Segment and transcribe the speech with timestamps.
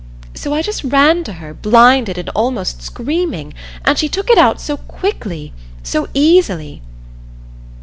[0.33, 3.53] So I just ran to her, blinded and almost screaming,
[3.85, 6.81] and she took it out so quickly so easily!"